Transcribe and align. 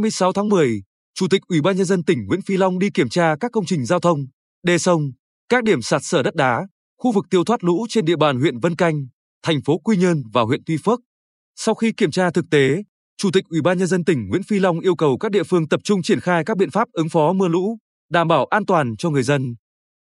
26 0.00 0.32
tháng 0.32 0.48
10, 0.48 0.82
Chủ 1.14 1.28
tịch 1.28 1.42
Ủy 1.48 1.60
ban 1.60 1.76
nhân 1.76 1.86
dân 1.86 2.04
tỉnh 2.04 2.26
Nguyễn 2.26 2.42
Phi 2.42 2.56
Long 2.56 2.78
đi 2.78 2.90
kiểm 2.90 3.08
tra 3.08 3.36
các 3.40 3.52
công 3.52 3.64
trình 3.66 3.84
giao 3.84 4.00
thông, 4.00 4.18
đê 4.62 4.78
sông, 4.78 5.10
các 5.48 5.64
điểm 5.64 5.82
sạt 5.82 6.04
sở 6.04 6.22
đất 6.22 6.34
đá, 6.34 6.66
khu 6.98 7.12
vực 7.12 7.24
tiêu 7.30 7.44
thoát 7.44 7.64
lũ 7.64 7.86
trên 7.88 8.04
địa 8.04 8.16
bàn 8.16 8.40
huyện 8.40 8.58
Vân 8.58 8.76
Canh, 8.76 9.06
thành 9.42 9.62
phố 9.66 9.78
Quy 9.78 9.96
Nhơn 9.96 10.22
và 10.32 10.42
huyện 10.42 10.60
Tuy 10.66 10.76
Phước. 10.84 11.00
Sau 11.56 11.74
khi 11.74 11.92
kiểm 11.92 12.10
tra 12.10 12.30
thực 12.30 12.44
tế, 12.50 12.82
Chủ 13.16 13.30
tịch 13.32 13.44
Ủy 13.48 13.60
ban 13.62 13.78
nhân 13.78 13.86
dân 13.86 14.04
tỉnh 14.04 14.28
Nguyễn 14.28 14.42
Phi 14.42 14.58
Long 14.58 14.80
yêu 14.80 14.94
cầu 14.94 15.18
các 15.18 15.30
địa 15.32 15.42
phương 15.42 15.68
tập 15.68 15.80
trung 15.84 16.02
triển 16.02 16.20
khai 16.20 16.44
các 16.44 16.56
biện 16.56 16.70
pháp 16.70 16.88
ứng 16.92 17.08
phó 17.08 17.32
mưa 17.32 17.48
lũ, 17.48 17.76
đảm 18.10 18.28
bảo 18.28 18.46
an 18.46 18.66
toàn 18.66 18.96
cho 18.96 19.10
người 19.10 19.22
dân. 19.22 19.54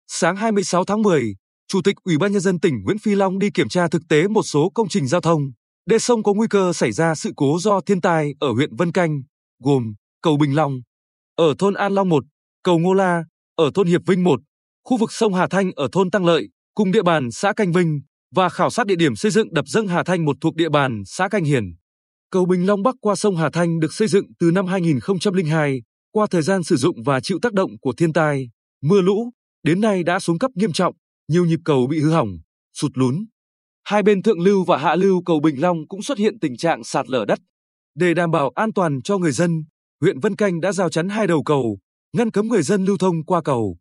Sáng 0.08 0.36
26 0.36 0.84
tháng 0.84 1.02
10, 1.02 1.34
Chủ 1.68 1.82
tịch 1.82 1.96
Ủy 2.04 2.18
ban 2.18 2.32
nhân 2.32 2.40
dân 2.40 2.60
tỉnh 2.60 2.82
Nguyễn 2.84 2.98
Phi 2.98 3.14
Long 3.14 3.38
đi 3.38 3.50
kiểm 3.50 3.68
tra 3.68 3.88
thực 3.88 4.02
tế 4.08 4.28
một 4.28 4.42
số 4.42 4.70
công 4.74 4.88
trình 4.88 5.06
giao 5.06 5.20
thông, 5.20 5.40
đê 5.86 5.98
sông 5.98 6.22
có 6.22 6.32
nguy 6.32 6.46
cơ 6.50 6.72
xảy 6.72 6.92
ra 6.92 7.14
sự 7.14 7.32
cố 7.36 7.58
do 7.60 7.80
thiên 7.80 8.00
tai 8.00 8.34
ở 8.40 8.52
huyện 8.52 8.76
Vân 8.76 8.92
Canh, 8.92 9.22
gồm 9.62 9.94
cầu 10.22 10.36
Bình 10.36 10.56
Long, 10.56 10.80
ở 11.36 11.54
thôn 11.58 11.74
An 11.74 11.92
Long 11.92 12.08
1, 12.08 12.24
cầu 12.62 12.78
Ngô 12.78 12.92
La, 12.92 13.24
ở 13.56 13.70
thôn 13.74 13.86
Hiệp 13.86 14.00
Vinh 14.06 14.24
1, 14.24 14.40
khu 14.84 14.96
vực 14.96 15.12
sông 15.12 15.34
Hà 15.34 15.46
Thanh 15.46 15.70
ở 15.76 15.88
thôn 15.92 16.10
Tăng 16.10 16.24
Lợi, 16.24 16.48
cùng 16.74 16.92
địa 16.92 17.02
bàn 17.02 17.30
xã 17.30 17.52
Canh 17.52 17.72
Vinh 17.72 18.00
và 18.34 18.48
khảo 18.48 18.70
sát 18.70 18.86
địa 18.86 18.96
điểm 18.96 19.16
xây 19.16 19.30
dựng 19.30 19.54
đập 19.54 19.64
dâng 19.68 19.88
Hà 19.88 20.04
Thanh 20.04 20.24
một 20.24 20.36
thuộc 20.40 20.54
địa 20.54 20.68
bàn 20.68 21.02
xã 21.06 21.28
Canh 21.28 21.44
Hiền. 21.44 21.74
Cầu 22.30 22.46
Bình 22.46 22.66
Long 22.66 22.82
Bắc 22.82 22.94
qua 23.00 23.14
sông 23.14 23.36
Hà 23.36 23.50
Thanh 23.52 23.80
được 23.80 23.92
xây 23.92 24.08
dựng 24.08 24.24
từ 24.38 24.50
năm 24.50 24.66
2002, 24.66 25.82
qua 26.12 26.26
thời 26.30 26.42
gian 26.42 26.62
sử 26.62 26.76
dụng 26.76 27.02
và 27.02 27.20
chịu 27.20 27.38
tác 27.42 27.52
động 27.52 27.70
của 27.80 27.92
thiên 27.96 28.12
tai, 28.12 28.50
mưa 28.82 29.00
lũ, 29.00 29.30
đến 29.62 29.80
nay 29.80 30.02
đã 30.02 30.20
xuống 30.20 30.38
cấp 30.38 30.50
nghiêm 30.54 30.72
trọng, 30.72 30.94
nhiều 31.28 31.44
nhịp 31.44 31.60
cầu 31.64 31.86
bị 31.86 32.00
hư 32.00 32.10
hỏng, 32.10 32.28
sụt 32.74 32.90
lún. 32.94 33.24
Hai 33.84 34.02
bên 34.02 34.22
thượng 34.22 34.40
lưu 34.40 34.64
và 34.64 34.76
hạ 34.76 34.94
lưu 34.94 35.22
cầu 35.26 35.40
Bình 35.40 35.60
Long 35.60 35.88
cũng 35.88 36.02
xuất 36.02 36.18
hiện 36.18 36.38
tình 36.40 36.56
trạng 36.56 36.84
sạt 36.84 37.08
lở 37.08 37.24
đất. 37.24 37.38
Để 37.98 38.14
đảm 38.14 38.30
bảo 38.30 38.50
an 38.54 38.72
toàn 38.72 39.02
cho 39.02 39.18
người 39.18 39.32
dân, 39.32 39.64
huyện 40.00 40.20
Vân 40.20 40.36
Canh 40.36 40.60
đã 40.60 40.72
giao 40.72 40.90
chắn 40.90 41.08
hai 41.08 41.26
đầu 41.26 41.42
cầu, 41.42 41.78
ngăn 42.16 42.30
cấm 42.30 42.48
người 42.48 42.62
dân 42.62 42.84
lưu 42.84 42.96
thông 42.98 43.24
qua 43.24 43.42
cầu. 43.42 43.76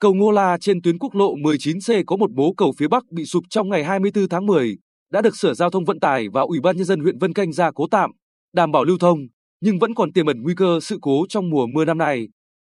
Cầu 0.00 0.14
Ngô 0.14 0.30
La 0.30 0.58
trên 0.60 0.82
tuyến 0.82 0.98
quốc 0.98 1.14
lộ 1.14 1.34
19C 1.34 2.02
có 2.06 2.16
một 2.16 2.30
bố 2.32 2.54
cầu 2.56 2.72
phía 2.78 2.88
Bắc 2.88 3.04
bị 3.10 3.24
sụp 3.24 3.44
trong 3.50 3.68
ngày 3.68 3.84
24 3.84 4.28
tháng 4.28 4.46
10, 4.46 4.76
đã 5.12 5.22
được 5.22 5.36
Sở 5.36 5.54
Giao 5.54 5.70
thông 5.70 5.84
Vận 5.84 6.00
tải 6.00 6.26
và 6.32 6.40
Ủy 6.40 6.60
ban 6.60 6.76
Nhân 6.76 6.84
dân 6.84 7.00
huyện 7.00 7.18
Vân 7.18 7.32
Canh 7.32 7.52
ra 7.52 7.70
cố 7.74 7.86
tạm, 7.90 8.10
đảm 8.54 8.72
bảo 8.72 8.84
lưu 8.84 8.98
thông, 8.98 9.18
nhưng 9.60 9.78
vẫn 9.78 9.94
còn 9.94 10.12
tiềm 10.12 10.26
ẩn 10.26 10.42
nguy 10.42 10.54
cơ 10.54 10.78
sự 10.82 10.98
cố 11.02 11.26
trong 11.28 11.50
mùa 11.50 11.66
mưa 11.66 11.84
năm 11.84 11.98
nay. 11.98 12.28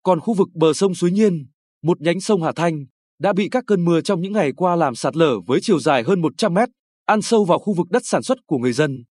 Còn 0.03 0.19
khu 0.19 0.33
vực 0.33 0.47
bờ 0.53 0.73
sông 0.73 0.95
Suối 0.95 1.11
Nhiên, 1.11 1.45
một 1.83 2.01
nhánh 2.01 2.19
sông 2.19 2.43
Hà 2.43 2.51
Thanh, 2.55 2.85
đã 3.19 3.33
bị 3.33 3.49
các 3.49 3.63
cơn 3.67 3.85
mưa 3.85 4.01
trong 4.01 4.21
những 4.21 4.33
ngày 4.33 4.51
qua 4.55 4.75
làm 4.75 4.95
sạt 4.95 5.15
lở 5.15 5.39
với 5.47 5.59
chiều 5.61 5.79
dài 5.79 6.03
hơn 6.03 6.21
100 6.21 6.53
mét, 6.53 6.69
ăn 7.05 7.21
sâu 7.21 7.45
vào 7.45 7.59
khu 7.59 7.73
vực 7.73 7.87
đất 7.89 8.01
sản 8.05 8.23
xuất 8.23 8.37
của 8.47 8.57
người 8.57 8.73
dân. 8.73 9.03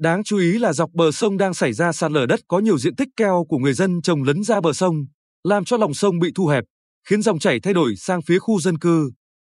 Đáng 0.00 0.24
chú 0.24 0.38
ý 0.38 0.58
là 0.58 0.72
dọc 0.72 0.90
bờ 0.92 1.12
sông 1.12 1.36
đang 1.36 1.54
xảy 1.54 1.72
ra 1.72 1.92
sạt 1.92 2.12
lở 2.12 2.26
đất 2.26 2.40
có 2.48 2.58
nhiều 2.58 2.78
diện 2.78 2.96
tích 2.96 3.08
keo 3.16 3.44
của 3.48 3.58
người 3.58 3.72
dân 3.72 4.02
trồng 4.02 4.22
lấn 4.22 4.42
ra 4.42 4.60
bờ 4.60 4.72
sông, 4.72 5.04
làm 5.44 5.64
cho 5.64 5.76
lòng 5.76 5.94
sông 5.94 6.18
bị 6.18 6.32
thu 6.34 6.46
hẹp, 6.46 6.64
khiến 7.08 7.22
dòng 7.22 7.38
chảy 7.38 7.60
thay 7.60 7.74
đổi 7.74 7.96
sang 7.96 8.22
phía 8.22 8.38
khu 8.38 8.60
dân 8.60 8.78
cư. 8.78 9.10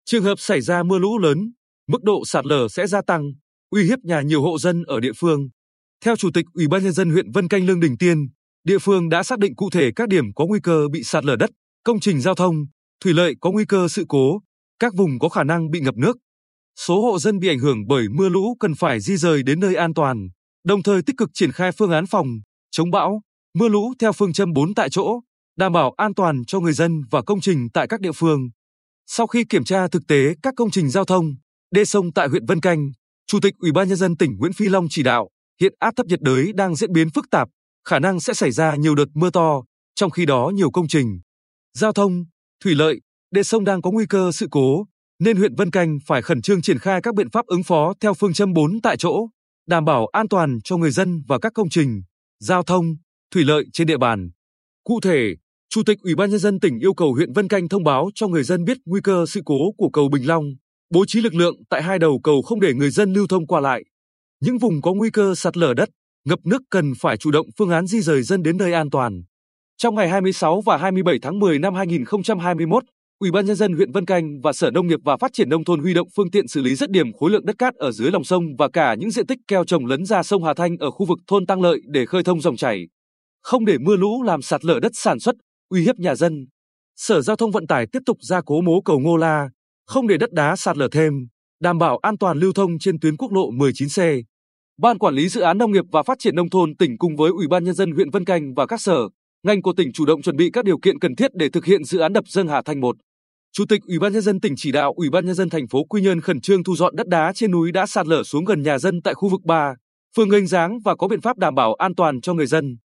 Trường 0.04 0.24
hợp 0.24 0.34
xảy 0.38 0.60
ra 0.60 0.82
mưa 0.82 0.98
lũ 0.98 1.18
lớn, 1.18 1.52
mức 1.88 2.02
độ 2.02 2.22
sạt 2.26 2.46
lở 2.46 2.68
sẽ 2.68 2.86
gia 2.86 3.02
tăng, 3.06 3.32
uy 3.70 3.84
hiếp 3.84 3.98
nhà 4.02 4.20
nhiều 4.20 4.42
hộ 4.42 4.58
dân 4.58 4.82
ở 4.86 5.00
địa 5.00 5.12
phương. 5.16 5.48
Theo 6.04 6.16
Chủ 6.16 6.30
tịch 6.34 6.44
Ủy 6.54 6.68
ban 6.68 6.82
nhân 6.82 6.92
dân 6.92 7.10
huyện 7.10 7.32
Vân 7.32 7.48
Canh 7.48 7.66
Lương 7.66 7.80
Đình 7.80 7.96
Tiên, 7.98 8.28
địa 8.64 8.78
phương 8.78 9.08
đã 9.08 9.22
xác 9.22 9.38
định 9.38 9.56
cụ 9.56 9.70
thể 9.70 9.90
các 9.96 10.08
điểm 10.08 10.24
có 10.34 10.46
nguy 10.46 10.60
cơ 10.62 10.88
bị 10.92 11.02
sạt 11.02 11.24
lở 11.24 11.36
đất, 11.36 11.50
công 11.84 12.00
trình 12.00 12.20
giao 12.20 12.34
thông, 12.34 12.54
thủy 13.04 13.12
lợi 13.12 13.34
có 13.40 13.50
nguy 13.50 13.64
cơ 13.64 13.88
sự 13.88 14.04
cố, 14.08 14.40
các 14.78 14.94
vùng 14.94 15.18
có 15.18 15.28
khả 15.28 15.44
năng 15.44 15.70
bị 15.70 15.80
ngập 15.80 15.96
nước. 15.96 16.16
Số 16.76 17.02
hộ 17.02 17.18
dân 17.18 17.38
bị 17.38 17.48
ảnh 17.48 17.58
hưởng 17.58 17.86
bởi 17.86 18.08
mưa 18.08 18.28
lũ 18.28 18.56
cần 18.60 18.74
phải 18.74 19.00
di 19.00 19.16
rời 19.16 19.42
đến 19.42 19.60
nơi 19.60 19.74
an 19.74 19.94
toàn, 19.94 20.28
đồng 20.64 20.82
thời 20.82 21.02
tích 21.02 21.16
cực 21.16 21.30
triển 21.34 21.52
khai 21.52 21.72
phương 21.72 21.90
án 21.90 22.06
phòng, 22.06 22.26
chống 22.70 22.90
bão, 22.90 23.22
mưa 23.54 23.68
lũ 23.68 23.92
theo 23.98 24.12
phương 24.12 24.32
châm 24.32 24.52
4 24.52 24.74
tại 24.74 24.90
chỗ, 24.90 25.20
đảm 25.56 25.72
bảo 25.72 25.92
an 25.96 26.14
toàn 26.14 26.44
cho 26.46 26.60
người 26.60 26.72
dân 26.72 27.02
và 27.10 27.22
công 27.22 27.40
trình 27.40 27.68
tại 27.74 27.86
các 27.88 28.00
địa 28.00 28.12
phương. 28.12 28.50
Sau 29.06 29.26
khi 29.26 29.44
kiểm 29.44 29.64
tra 29.64 29.88
thực 29.88 30.02
tế 30.08 30.34
các 30.42 30.54
công 30.56 30.70
trình 30.70 30.90
giao 30.90 31.04
thông, 31.04 31.34
đê 31.70 31.84
sông 31.84 32.12
tại 32.12 32.28
huyện 32.28 32.46
Vân 32.46 32.60
Canh, 32.60 32.90
Chủ 33.26 33.40
tịch 33.40 33.54
Ủy 33.58 33.72
ban 33.72 33.88
nhân 33.88 33.96
dân 33.96 34.16
tỉnh 34.16 34.36
Nguyễn 34.36 34.52
Phi 34.52 34.68
Long 34.68 34.86
chỉ 34.90 35.02
đạo, 35.02 35.28
hiện 35.60 35.74
áp 35.78 35.96
thấp 35.96 36.06
nhiệt 36.06 36.20
đới 36.22 36.52
đang 36.52 36.76
diễn 36.76 36.92
biến 36.92 37.10
phức 37.10 37.30
tạp, 37.30 37.48
khả 37.88 37.98
năng 37.98 38.20
sẽ 38.20 38.34
xảy 38.34 38.50
ra 38.50 38.76
nhiều 38.76 38.94
đợt 38.94 39.08
mưa 39.14 39.30
to, 39.30 39.62
trong 39.94 40.10
khi 40.10 40.26
đó 40.26 40.50
nhiều 40.54 40.70
công 40.70 40.88
trình 40.88 41.20
giao 41.74 41.92
thông, 41.92 42.24
thủy 42.64 42.74
lợi, 42.74 43.00
đê 43.30 43.42
sông 43.42 43.64
đang 43.64 43.82
có 43.82 43.90
nguy 43.90 44.06
cơ 44.06 44.32
sự 44.32 44.48
cố, 44.50 44.86
nên 45.20 45.36
huyện 45.36 45.54
Vân 45.54 45.70
Canh 45.70 45.98
phải 46.06 46.22
khẩn 46.22 46.42
trương 46.42 46.62
triển 46.62 46.78
khai 46.78 47.00
các 47.02 47.14
biện 47.14 47.30
pháp 47.30 47.46
ứng 47.46 47.62
phó 47.62 47.94
theo 48.00 48.14
phương 48.14 48.32
châm 48.32 48.52
4 48.52 48.80
tại 48.82 48.96
chỗ, 48.96 49.28
đảm 49.68 49.84
bảo 49.84 50.06
an 50.06 50.28
toàn 50.28 50.58
cho 50.64 50.76
người 50.76 50.90
dân 50.90 51.22
và 51.28 51.38
các 51.38 51.52
công 51.54 51.68
trình 51.68 52.02
giao 52.40 52.62
thông, 52.62 52.84
thủy 53.34 53.44
lợi 53.44 53.64
trên 53.72 53.86
địa 53.86 53.98
bàn. 53.98 54.30
Cụ 54.84 55.00
thể, 55.00 55.34
Chủ 55.68 55.82
tịch 55.86 55.98
Ủy 56.02 56.14
ban 56.14 56.30
nhân 56.30 56.38
dân 56.38 56.60
tỉnh 56.60 56.78
yêu 56.78 56.94
cầu 56.94 57.14
huyện 57.14 57.32
Vân 57.32 57.48
Canh 57.48 57.68
thông 57.68 57.84
báo 57.84 58.10
cho 58.14 58.28
người 58.28 58.42
dân 58.42 58.64
biết 58.64 58.78
nguy 58.86 59.00
cơ 59.04 59.24
sự 59.28 59.40
cố 59.44 59.72
của 59.76 59.90
cầu 59.92 60.08
Bình 60.08 60.26
Long, 60.26 60.44
bố 60.90 61.04
trí 61.06 61.20
lực 61.20 61.34
lượng 61.34 61.54
tại 61.70 61.82
hai 61.82 61.98
đầu 61.98 62.20
cầu 62.24 62.42
không 62.42 62.60
để 62.60 62.74
người 62.74 62.90
dân 62.90 63.12
lưu 63.12 63.26
thông 63.26 63.46
qua 63.46 63.60
lại. 63.60 63.84
Những 64.40 64.58
vùng 64.58 64.82
có 64.82 64.92
nguy 64.92 65.10
cơ 65.10 65.34
sạt 65.34 65.56
lở 65.56 65.74
đất, 65.74 65.88
ngập 66.24 66.38
nước 66.44 66.62
cần 66.70 66.92
phải 67.00 67.16
chủ 67.16 67.30
động 67.30 67.46
phương 67.58 67.70
án 67.70 67.86
di 67.86 68.00
rời 68.00 68.22
dân 68.22 68.42
đến 68.42 68.56
nơi 68.56 68.72
an 68.72 68.90
toàn. 68.90 69.22
Trong 69.76 69.94
ngày 69.94 70.08
26 70.08 70.60
và 70.60 70.76
27 70.76 71.18
tháng 71.22 71.38
10 71.38 71.58
năm 71.58 71.74
2021, 71.74 72.84
Ủy 73.20 73.30
ban 73.30 73.46
nhân 73.46 73.56
dân 73.56 73.72
huyện 73.72 73.92
Vân 73.92 74.04
Canh 74.04 74.40
và 74.40 74.52
Sở 74.52 74.70
Nông 74.70 74.86
nghiệp 74.86 75.00
và 75.04 75.16
Phát 75.16 75.32
triển 75.32 75.48
nông 75.48 75.64
thôn 75.64 75.80
huy 75.80 75.94
động 75.94 76.08
phương 76.16 76.30
tiện 76.30 76.48
xử 76.48 76.62
lý 76.62 76.74
rất 76.74 76.90
điểm 76.90 77.12
khối 77.12 77.30
lượng 77.30 77.46
đất 77.46 77.58
cát 77.58 77.74
ở 77.74 77.92
dưới 77.92 78.10
lòng 78.10 78.24
sông 78.24 78.42
và 78.58 78.68
cả 78.68 78.94
những 78.94 79.10
diện 79.10 79.26
tích 79.26 79.38
keo 79.48 79.64
trồng 79.64 79.86
lấn 79.86 80.04
ra 80.04 80.22
sông 80.22 80.44
Hà 80.44 80.54
Thanh 80.54 80.76
ở 80.76 80.90
khu 80.90 81.06
vực 81.06 81.18
thôn 81.26 81.46
Tăng 81.46 81.62
Lợi 81.62 81.80
để 81.86 82.06
khơi 82.06 82.22
thông 82.22 82.40
dòng 82.40 82.56
chảy. 82.56 82.88
Không 83.42 83.64
để 83.64 83.78
mưa 83.78 83.96
lũ 83.96 84.22
làm 84.22 84.42
sạt 84.42 84.64
lở 84.64 84.80
đất 84.82 84.92
sản 84.94 85.20
xuất, 85.20 85.34
uy 85.68 85.82
hiếp 85.82 85.98
nhà 85.98 86.14
dân. 86.14 86.46
Sở 86.96 87.20
Giao 87.20 87.36
thông 87.36 87.50
Vận 87.50 87.66
tải 87.66 87.86
tiếp 87.92 87.98
tục 88.06 88.16
gia 88.20 88.40
cố 88.40 88.60
mố 88.60 88.80
cầu 88.80 88.98
Ngô 88.98 89.16
La, 89.16 89.48
không 89.86 90.06
để 90.06 90.16
đất 90.16 90.32
đá 90.32 90.56
sạt 90.56 90.76
lở 90.76 90.88
thêm, 90.92 91.12
đảm 91.60 91.78
bảo 91.78 91.98
an 91.98 92.18
toàn 92.18 92.38
lưu 92.38 92.52
thông 92.52 92.78
trên 92.78 93.00
tuyến 93.00 93.16
quốc 93.16 93.32
lộ 93.32 93.50
19C. 93.50 94.22
Ban 94.78 94.98
quản 94.98 95.14
lý 95.14 95.28
dự 95.28 95.40
án 95.40 95.58
nông 95.58 95.72
nghiệp 95.72 95.84
và 95.92 96.02
phát 96.02 96.18
triển 96.18 96.36
nông 96.36 96.50
thôn 96.50 96.76
tỉnh 96.76 96.98
cùng 96.98 97.16
với 97.16 97.30
Ủy 97.30 97.46
ban 97.48 97.64
nhân 97.64 97.74
dân 97.74 97.92
huyện 97.92 98.10
Vân 98.10 98.24
Canh 98.24 98.54
và 98.54 98.66
các 98.66 98.80
sở, 98.80 98.98
ngành 99.42 99.62
của 99.62 99.72
tỉnh 99.76 99.92
chủ 99.92 100.06
động 100.06 100.22
chuẩn 100.22 100.36
bị 100.36 100.50
các 100.52 100.64
điều 100.64 100.78
kiện 100.78 100.98
cần 100.98 101.16
thiết 101.16 101.34
để 101.34 101.48
thực 101.48 101.64
hiện 101.64 101.84
dự 101.84 101.98
án 101.98 102.12
đập 102.12 102.24
dâng 102.28 102.48
Hà 102.48 102.62
Thanh 102.62 102.80
1. 102.80 102.96
Chủ 103.52 103.64
tịch 103.68 103.80
Ủy 103.86 103.98
ban 103.98 104.12
nhân 104.12 104.22
dân 104.22 104.40
tỉnh 104.40 104.54
chỉ 104.56 104.72
đạo 104.72 104.92
Ủy 104.96 105.10
ban 105.10 105.26
nhân 105.26 105.34
dân 105.34 105.48
thành 105.48 105.68
phố 105.68 105.84
Quy 105.84 106.02
Nhơn 106.02 106.20
khẩn 106.20 106.40
trương 106.40 106.64
thu 106.64 106.76
dọn 106.76 106.96
đất 106.96 107.08
đá 107.08 107.32
trên 107.34 107.50
núi 107.50 107.72
đã 107.72 107.86
sạt 107.86 108.06
lở 108.06 108.22
xuống 108.22 108.44
gần 108.44 108.62
nhà 108.62 108.78
dân 108.78 109.02
tại 109.02 109.14
khu 109.14 109.28
vực 109.28 109.40
3, 109.44 109.74
phường 110.16 110.28
Nghênh 110.28 110.46
Giáng 110.46 110.78
và 110.84 110.96
có 110.96 111.08
biện 111.08 111.20
pháp 111.20 111.38
đảm 111.38 111.54
bảo 111.54 111.74
an 111.74 111.94
toàn 111.94 112.20
cho 112.20 112.34
người 112.34 112.46
dân. 112.46 112.76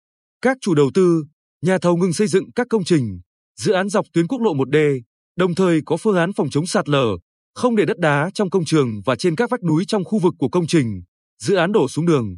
Các 0.42 0.58
chủ 0.62 0.74
đầu 0.76 0.92
tư, 0.94 1.24
nhà 1.62 1.78
thầu 1.78 1.98
ngừng 1.98 2.14
xây 2.14 2.28
dựng 2.28 2.52
các 2.56 2.68
công 2.70 2.84
trình, 2.84 3.20
dự 3.60 3.74
án 3.74 3.90
dọc 3.90 4.06
tuyến 4.14 4.28
quốc 4.28 4.42
lộ 4.42 4.54
1D, 4.54 5.02
đồng 5.38 5.56
thời 5.56 5.82
có 5.86 5.98
phương 5.98 6.16
án 6.16 6.34
phòng 6.34 6.50
chống 6.50 6.66
sạt 6.66 6.90
lở, 6.90 7.06
không 7.56 7.76
để 7.76 7.86
đất 7.86 8.00
đá 8.00 8.30
trong 8.34 8.50
công 8.50 8.66
trường 8.66 9.02
và 9.06 9.16
trên 9.16 9.36
các 9.36 9.50
vách 9.50 9.64
núi 9.64 9.84
trong 9.88 10.04
khu 10.04 10.20
vực 10.20 10.34
của 10.40 10.50
công 10.50 10.68
trình, 10.68 11.04
dự 11.44 11.56
án 11.56 11.72
đổ 11.72 11.88
xuống 11.88 12.06
đường. 12.06 12.38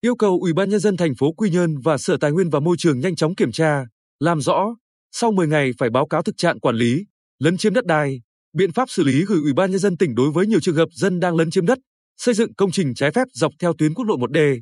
Yêu 0.00 0.16
cầu 0.16 0.38
Ủy 0.40 0.52
ban 0.52 0.70
nhân 0.70 0.80
dân 0.80 0.96
thành 0.96 1.14
phố 1.18 1.32
Quy 1.32 1.50
Nhơn 1.50 1.78
và 1.84 1.98
Sở 1.98 2.16
Tài 2.16 2.32
nguyên 2.32 2.50
và 2.50 2.60
Môi 2.60 2.76
trường 2.78 3.00
nhanh 3.00 3.16
chóng 3.16 3.34
kiểm 3.34 3.52
tra, 3.52 3.84
làm 4.20 4.40
rõ, 4.40 4.76
sau 5.12 5.32
10 5.32 5.46
ngày 5.46 5.70
phải 5.78 5.90
báo 5.90 6.06
cáo 6.06 6.22
thực 6.22 6.36
trạng 6.36 6.60
quản 6.60 6.76
lý, 6.76 7.04
lấn 7.38 7.56
chiếm 7.56 7.74
đất 7.74 7.86
đai, 7.86 8.20
biện 8.52 8.72
pháp 8.72 8.90
xử 8.90 9.04
lý 9.04 9.24
gửi 9.24 9.38
Ủy 9.42 9.52
ban 9.52 9.70
nhân 9.70 9.80
dân 9.80 9.96
tỉnh 9.96 10.14
đối 10.14 10.30
với 10.30 10.46
nhiều 10.46 10.60
trường 10.60 10.76
hợp 10.76 10.88
dân 10.92 11.20
đang 11.20 11.36
lấn 11.36 11.50
chiếm 11.50 11.66
đất, 11.66 11.78
xây 12.16 12.34
dựng 12.34 12.54
công 12.54 12.70
trình 12.70 12.94
trái 12.94 13.10
phép 13.10 13.24
dọc 13.32 13.52
theo 13.60 13.72
tuyến 13.78 13.94
quốc 13.94 14.04
lộ 14.04 14.16
1D. 14.16 14.60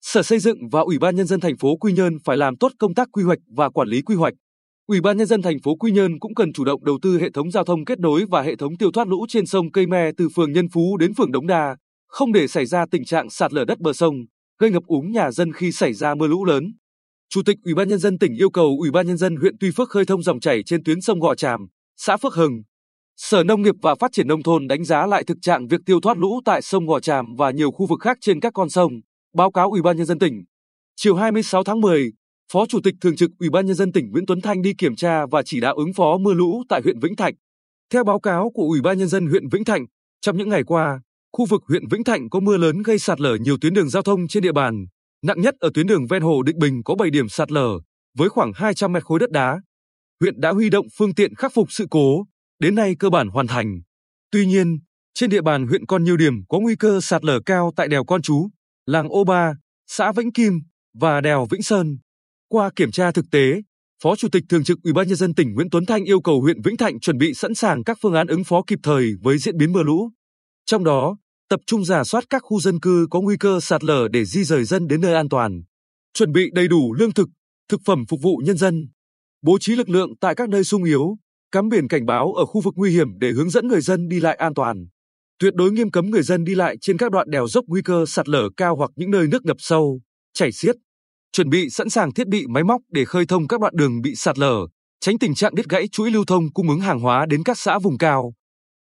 Sở 0.00 0.22
Xây 0.22 0.38
dựng 0.38 0.68
và 0.72 0.80
Ủy 0.80 0.98
ban 0.98 1.16
nhân 1.16 1.26
dân 1.26 1.40
thành 1.40 1.56
phố 1.56 1.76
Quy 1.76 1.92
Nhơn 1.92 2.18
phải 2.24 2.36
làm 2.36 2.56
tốt 2.56 2.72
công 2.78 2.94
tác 2.94 3.08
quy 3.12 3.22
hoạch 3.22 3.38
và 3.56 3.70
quản 3.70 3.88
lý 3.88 4.02
quy 4.02 4.14
hoạch. 4.14 4.34
Ủy 4.86 5.00
ban 5.00 5.16
nhân 5.16 5.26
dân 5.26 5.42
thành 5.42 5.56
phố 5.62 5.76
Quy 5.76 5.92
Nhơn 5.92 6.18
cũng 6.18 6.34
cần 6.34 6.52
chủ 6.52 6.64
động 6.64 6.84
đầu 6.84 6.98
tư 7.02 7.18
hệ 7.18 7.30
thống 7.30 7.50
giao 7.50 7.64
thông 7.64 7.84
kết 7.84 8.00
nối 8.00 8.24
và 8.30 8.42
hệ 8.42 8.56
thống 8.56 8.76
tiêu 8.76 8.90
thoát 8.92 9.08
lũ 9.08 9.26
trên 9.28 9.46
sông 9.46 9.72
Cây 9.72 9.86
Me 9.86 10.10
từ 10.16 10.28
phường 10.28 10.52
Nhân 10.52 10.68
Phú 10.72 10.96
đến 10.96 11.14
phường 11.14 11.32
Đống 11.32 11.46
Đa, 11.46 11.76
không 12.08 12.32
để 12.32 12.48
xảy 12.48 12.66
ra 12.66 12.86
tình 12.90 13.04
trạng 13.04 13.30
sạt 13.30 13.52
lở 13.52 13.64
đất 13.64 13.78
bờ 13.80 13.92
sông, 13.92 14.14
gây 14.60 14.70
ngập 14.70 14.82
úng 14.86 15.12
nhà 15.12 15.30
dân 15.30 15.52
khi 15.52 15.72
xảy 15.72 15.92
ra 15.92 16.14
mưa 16.14 16.26
lũ 16.26 16.44
lớn. 16.44 16.64
Chủ 17.28 17.42
tịch 17.42 17.56
Ủy 17.64 17.74
ban 17.74 17.88
nhân 17.88 17.98
dân 17.98 18.18
tỉnh 18.18 18.34
yêu 18.34 18.50
cầu 18.50 18.76
Ủy 18.80 18.90
ban 18.90 19.06
nhân 19.06 19.16
dân 19.16 19.36
huyện 19.36 19.54
Tuy 19.60 19.70
Phước 19.70 19.88
khơi 19.88 20.04
thông 20.04 20.22
dòng 20.22 20.40
chảy 20.40 20.62
trên 20.62 20.84
tuyến 20.84 21.00
sông 21.00 21.20
Gò 21.20 21.34
Tràm, 21.34 21.66
xã 21.96 22.16
Phước 22.16 22.34
Hưng. 22.34 22.62
Sở 23.16 23.44
Nông 23.44 23.62
nghiệp 23.62 23.74
và 23.82 23.94
Phát 23.94 24.12
triển 24.12 24.28
nông 24.28 24.42
thôn 24.42 24.68
đánh 24.68 24.84
giá 24.84 25.06
lại 25.06 25.24
thực 25.24 25.38
trạng 25.42 25.66
việc 25.66 25.80
tiêu 25.86 26.00
thoát 26.00 26.18
lũ 26.18 26.40
tại 26.44 26.62
sông 26.62 26.84
Ngò 26.84 27.00
Tràm 27.00 27.26
và 27.38 27.50
nhiều 27.50 27.70
khu 27.70 27.86
vực 27.86 28.00
khác 28.00 28.18
trên 28.20 28.40
các 28.40 28.52
con 28.54 28.70
sông, 28.70 28.92
báo 29.34 29.50
cáo 29.50 29.70
Ủy 29.70 29.82
ban 29.82 29.96
nhân 29.96 30.06
dân 30.06 30.18
tỉnh. 30.18 30.44
Chiều 30.96 31.14
26 31.14 31.64
tháng 31.64 31.80
10, 31.80 32.12
Phó 32.52 32.66
Chủ 32.66 32.80
tịch 32.84 32.94
Thường 33.00 33.16
trực 33.16 33.30
Ủy 33.38 33.50
ban 33.50 33.66
nhân 33.66 33.76
dân 33.76 33.92
tỉnh 33.92 34.10
Nguyễn 34.10 34.26
Tuấn 34.26 34.40
Thanh 34.40 34.62
đi 34.62 34.72
kiểm 34.78 34.96
tra 34.96 35.26
và 35.26 35.42
chỉ 35.42 35.60
đạo 35.60 35.74
ứng 35.74 35.92
phó 35.92 36.18
mưa 36.18 36.34
lũ 36.34 36.62
tại 36.68 36.80
huyện 36.84 37.00
Vĩnh 37.00 37.16
Thạnh. 37.16 37.34
Theo 37.92 38.04
báo 38.04 38.20
cáo 38.20 38.50
của 38.54 38.62
Ủy 38.62 38.80
ban 38.80 38.98
nhân 38.98 39.08
dân 39.08 39.26
huyện 39.26 39.48
Vĩnh 39.48 39.64
Thạnh, 39.64 39.84
trong 40.20 40.36
những 40.36 40.48
ngày 40.48 40.64
qua, 40.64 41.00
khu 41.32 41.46
vực 41.46 41.62
huyện 41.68 41.88
Vĩnh 41.88 42.04
Thạnh 42.04 42.30
có 42.30 42.40
mưa 42.40 42.56
lớn 42.56 42.82
gây 42.82 42.98
sạt 42.98 43.20
lở 43.20 43.36
nhiều 43.40 43.56
tuyến 43.60 43.74
đường 43.74 43.88
giao 43.88 44.02
thông 44.02 44.28
trên 44.28 44.42
địa 44.42 44.52
bàn. 44.52 44.86
Nặng 45.22 45.40
nhất 45.40 45.54
ở 45.60 45.70
tuyến 45.74 45.86
đường 45.86 46.06
ven 46.06 46.22
hồ 46.22 46.42
Định 46.42 46.58
Bình 46.58 46.82
có 46.84 46.94
7 46.94 47.10
điểm 47.10 47.28
sạt 47.28 47.52
lở 47.52 47.68
với 48.18 48.28
khoảng 48.28 48.52
200 48.54 48.92
mét 48.92 49.04
khối 49.04 49.18
đất 49.18 49.30
đá. 49.30 49.60
Huyện 50.24 50.40
đã 50.40 50.52
huy 50.52 50.70
động 50.70 50.86
phương 50.96 51.14
tiện 51.14 51.34
khắc 51.34 51.54
phục 51.54 51.72
sự 51.72 51.86
cố, 51.90 52.26
đến 52.60 52.74
nay 52.74 52.96
cơ 52.98 53.10
bản 53.10 53.28
hoàn 53.28 53.46
thành. 53.46 53.80
Tuy 54.30 54.46
nhiên, 54.46 54.78
trên 55.14 55.30
địa 55.30 55.42
bàn 55.42 55.66
huyện 55.66 55.86
còn 55.86 56.04
nhiều 56.04 56.16
điểm 56.16 56.34
có 56.48 56.58
nguy 56.58 56.76
cơ 56.76 57.00
sạt 57.00 57.24
lở 57.24 57.40
cao 57.46 57.72
tại 57.76 57.88
đèo 57.88 58.04
Con 58.04 58.22
Chú, 58.22 58.48
làng 58.86 59.08
Ô 59.08 59.24
Ba, 59.24 59.52
xã 59.86 60.12
Vĩnh 60.12 60.32
Kim 60.32 60.52
và 60.94 61.20
đèo 61.20 61.46
Vĩnh 61.50 61.62
Sơn. 61.62 61.98
Qua 62.48 62.70
kiểm 62.76 62.90
tra 62.90 63.10
thực 63.10 63.24
tế, 63.30 63.62
Phó 64.02 64.16
Chủ 64.16 64.28
tịch 64.28 64.44
Thường 64.48 64.64
trực 64.64 64.78
Ủy 64.82 64.92
ban 64.92 65.08
nhân 65.08 65.16
dân 65.16 65.34
tỉnh 65.34 65.54
Nguyễn 65.54 65.70
Tuấn 65.70 65.86
Thanh 65.86 66.04
yêu 66.04 66.20
cầu 66.20 66.40
huyện 66.40 66.62
Vĩnh 66.62 66.76
Thạnh 66.76 67.00
chuẩn 67.00 67.18
bị 67.18 67.34
sẵn 67.34 67.54
sàng 67.54 67.84
các 67.84 67.98
phương 68.02 68.14
án 68.14 68.26
ứng 68.26 68.44
phó 68.44 68.62
kịp 68.66 68.78
thời 68.82 69.12
với 69.22 69.38
diễn 69.38 69.56
biến 69.56 69.72
mưa 69.72 69.82
lũ. 69.82 70.10
Trong 70.66 70.84
đó, 70.84 71.16
tập 71.48 71.60
trung 71.66 71.84
giả 71.84 72.04
soát 72.04 72.24
các 72.30 72.42
khu 72.44 72.60
dân 72.60 72.80
cư 72.80 73.06
có 73.10 73.20
nguy 73.20 73.36
cơ 73.36 73.60
sạt 73.60 73.84
lở 73.84 74.08
để 74.12 74.24
di 74.24 74.44
rời 74.44 74.64
dân 74.64 74.86
đến 74.86 75.00
nơi 75.00 75.14
an 75.14 75.28
toàn, 75.28 75.62
chuẩn 76.14 76.32
bị 76.32 76.50
đầy 76.52 76.68
đủ 76.68 76.94
lương 76.94 77.12
thực, 77.12 77.28
thực 77.68 77.80
phẩm 77.84 78.04
phục 78.08 78.22
vụ 78.22 78.42
nhân 78.44 78.56
dân, 78.56 78.88
bố 79.44 79.58
trí 79.60 79.76
lực 79.76 79.88
lượng 79.88 80.10
tại 80.20 80.34
các 80.34 80.48
nơi 80.48 80.64
sung 80.64 80.84
yếu, 80.84 81.16
cắm 81.52 81.68
biển 81.68 81.88
cảnh 81.88 82.06
báo 82.06 82.32
ở 82.32 82.46
khu 82.46 82.60
vực 82.60 82.74
nguy 82.76 82.90
hiểm 82.90 83.18
để 83.18 83.30
hướng 83.30 83.50
dẫn 83.50 83.68
người 83.68 83.80
dân 83.80 84.08
đi 84.08 84.20
lại 84.20 84.36
an 84.36 84.54
toàn. 84.54 84.86
Tuyệt 85.38 85.54
đối 85.54 85.72
nghiêm 85.72 85.90
cấm 85.90 86.10
người 86.10 86.22
dân 86.22 86.44
đi 86.44 86.54
lại 86.54 86.76
trên 86.80 86.98
các 86.98 87.10
đoạn 87.10 87.30
đèo 87.30 87.46
dốc 87.46 87.64
nguy 87.68 87.82
cơ 87.82 88.04
sạt 88.06 88.28
lở 88.28 88.48
cao 88.56 88.76
hoặc 88.76 88.90
những 88.96 89.10
nơi 89.10 89.26
nước 89.26 89.44
ngập 89.44 89.56
sâu, 89.58 90.00
chảy 90.34 90.52
xiết. 90.52 90.76
Chuẩn 91.32 91.50
bị 91.50 91.70
sẵn 91.70 91.90
sàng 91.90 92.14
thiết 92.14 92.28
bị 92.28 92.46
máy 92.46 92.64
móc 92.64 92.80
để 92.90 93.04
khơi 93.04 93.26
thông 93.26 93.48
các 93.48 93.60
đoạn 93.60 93.72
đường 93.76 94.02
bị 94.02 94.14
sạt 94.14 94.38
lở, 94.38 94.56
tránh 95.00 95.18
tình 95.18 95.34
trạng 95.34 95.54
đứt 95.54 95.68
gãy 95.68 95.88
chuỗi 95.88 96.10
lưu 96.10 96.24
thông 96.24 96.52
cung 96.52 96.68
ứng 96.68 96.80
hàng 96.80 97.00
hóa 97.00 97.26
đến 97.26 97.42
các 97.44 97.58
xã 97.58 97.78
vùng 97.78 97.98
cao, 97.98 98.32